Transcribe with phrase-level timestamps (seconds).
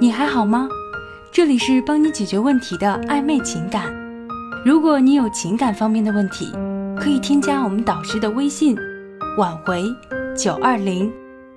[0.00, 0.68] 你还好吗？
[1.30, 3.84] 这里是帮你解决问题的暧昧情感。
[4.64, 6.50] 如果你有情感方面的问题，
[6.96, 8.76] 可以添加我们导师的微信
[9.38, 9.84] “挽回
[10.36, 11.12] 九二零”，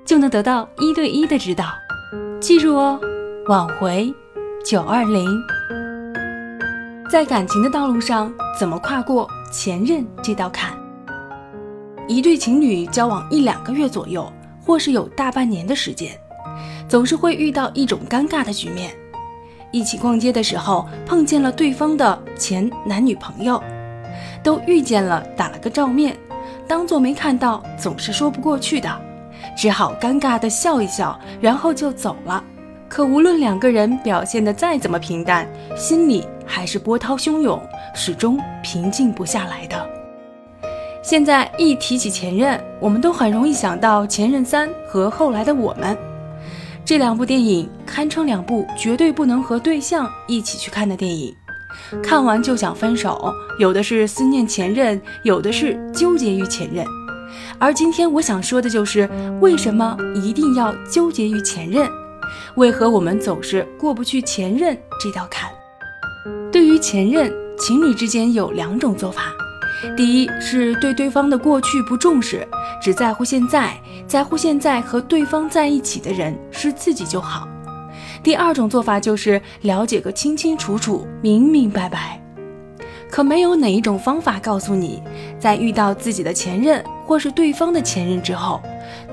[0.05, 1.65] 就能得到一对一的指导。
[2.39, 2.99] 记住哦，
[3.47, 4.13] 挽回
[4.63, 5.28] 九二零。
[7.10, 10.72] 在感情的道路上，怎么跨过前任这道坎？
[12.08, 14.31] 一对情侣交往一两个月左右，
[14.63, 16.12] 或是有大半年的时间，
[16.91, 18.91] 总是会遇到一种尴尬的局面：
[19.72, 23.64] 一起逛街的时候碰见了对方的前男女朋友，
[24.44, 26.17] 都遇见了，打了个照面，
[26.67, 28.90] 当做没看到，总是说不过去的，
[29.55, 32.44] 只好尴尬的笑一笑，然后就走了。
[32.90, 35.48] 可无论两个人表现的再怎么平淡，
[35.78, 37.58] 心里还是波涛汹涌，
[37.95, 39.89] 始终平静不下来的。
[41.02, 45.95] 现在一提起前任，我们都很容易想到《前任三》和《后来的我们》
[46.91, 51.34] 这两部电影，堪称两部绝对不能和对象一起去看的电影。
[52.03, 56.86] 看完就想分手，有的是思念前任，有的是纠结于前任。
[57.58, 61.89] 而今天我想说的就是，为什么一定要纠结于前任？
[62.56, 65.50] 为何我们总是过不去前任这道坎？
[66.52, 69.31] 对于前任，情侣之间有两种做法：
[69.95, 72.45] 第一是对对方的过去不重视，
[72.84, 73.80] 只在乎现在，
[74.12, 77.48] 在乎现在和对方在一起的人是自己就好；
[78.22, 82.22] 第二种做法就是了解个清清楚楚、明明白白。
[83.09, 85.02] 可没有哪一种方法告诉你，
[85.40, 88.62] 在遇到自己的前任或是对方的前任之后，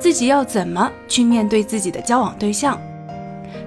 [0.00, 2.76] 自己要怎么去面对自己的交往对象。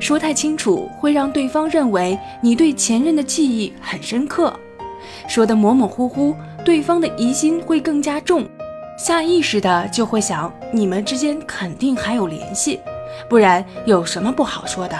[0.02, 4.54] 说太清楚会让对方认为你对前任的记忆很深刻，
[5.30, 6.36] 说的模模糊糊，
[6.66, 8.46] 对方的疑心会更加重，
[9.04, 12.80] 下意识的就会想你们之间肯定还有联系，
[13.28, 14.96] 不然有什么不好说的？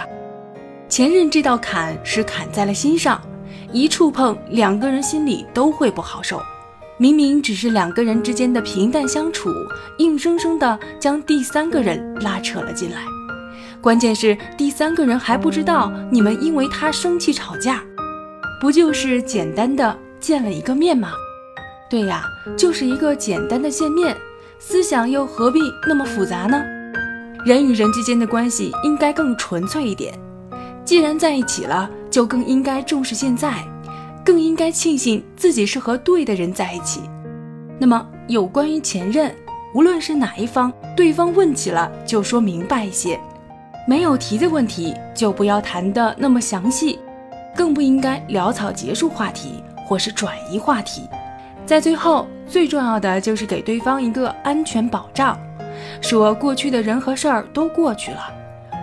[0.88, 3.22] 前任这道坎是砍在了心上，
[3.70, 6.42] 一触碰，两个人心里都会不好受。
[6.96, 9.50] 明明只是两个人之间的平淡相处，
[9.98, 13.04] 硬生生的将第三个人拉扯了进来。
[13.80, 17.80] 关键是第三个人还不知道你们因为他生气吵架，
[18.60, 21.12] 不就是简单的见了一个面吗？
[21.92, 22.24] 对呀，
[22.56, 24.16] 就是一个简单的见面，
[24.58, 26.58] 思想又何必那么复杂呢？
[27.44, 30.18] 人与人之间的关系应该更纯粹一点。
[30.86, 33.62] 既然在一起了，就更应该重视现在，
[34.24, 37.02] 更应该庆幸自己是和对的人在一起。
[37.78, 39.30] 那么有关于前任，
[39.74, 43.20] 无论是哪一方，对方问起了就说明白一些。
[43.86, 46.98] 没有提的问题就不要谈的那么详细，
[47.54, 51.02] 更不应该潦草结束话题或是转移话题。
[51.64, 55.38] 在最后，最重要的就是给对方一个安全保障，
[56.00, 58.20] 说过去的人和事儿都过去了，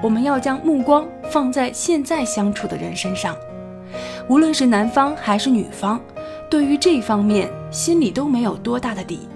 [0.01, 3.35] 我们要将目光放在现在相处的人身上。
[4.27, 5.99] 无论是男方还是女方，
[6.49, 9.27] 对于这方面心里都没有多大的底，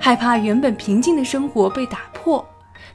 [0.00, 2.44] 害怕原本平静的生活被打破。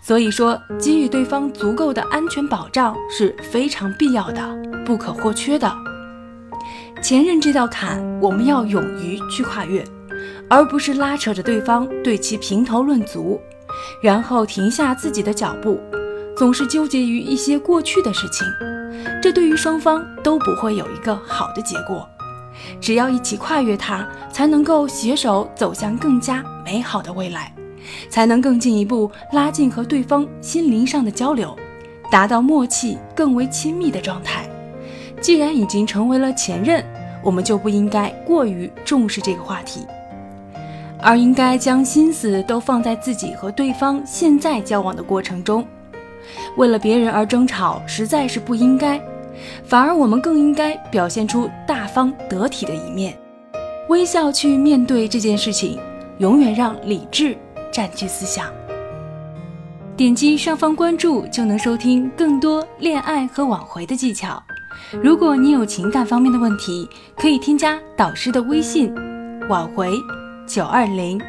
[0.01, 4.41] 所以说，给予对方足够的安全保障是非常必要的、
[4.85, 5.71] 不可或缺的。
[7.01, 9.83] 前任这道坎，我们要勇于去跨越，
[10.49, 13.39] 而不是拉扯着对方对其评头论足，
[14.01, 15.79] 然后停下自己的脚步，
[16.35, 18.45] 总是纠结于一些过去的事情。
[19.21, 22.07] 这对于双方都不会有一个好的结果。
[22.81, 27.53] 只要一起跨越它，才能够携手走向更加美好的未来。
[28.09, 31.55] 才能更进一步拉近和对方心灵上的交流，
[32.11, 34.48] 达到默契更为亲密的状态。
[35.21, 36.83] 既然已经成为了前任，
[37.23, 39.85] 我们就不应该过于重视这个话题，
[40.99, 45.65] 而应该将心思都放在自己和对方现在交往的过程中。
[46.57, 48.99] 为了别人而争吵，实在是不应该。
[49.63, 53.17] 反而我们更应该表现出大方得体的一面，
[53.87, 55.79] 微笑去面对这件事情，
[56.17, 57.37] 永远让理智。
[57.71, 58.47] 占据思想，
[59.95, 64.41] 点击上方关注就能收听更多恋爱和挽回的技巧。
[65.03, 68.93] 如果你有情感方面的问题，可以添加导师的微信：
[69.47, 69.91] 挽回
[70.47, 71.19] 九二零。